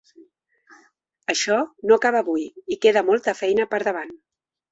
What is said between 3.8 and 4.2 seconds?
davant.